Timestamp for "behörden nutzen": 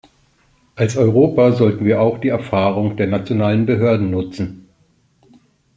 3.67-4.67